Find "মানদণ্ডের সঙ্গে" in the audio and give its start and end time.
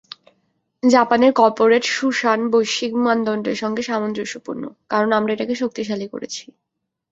3.03-3.81